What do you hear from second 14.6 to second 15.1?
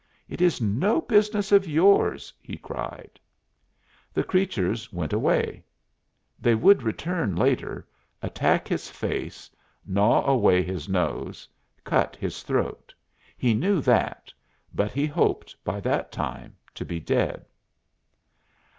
but he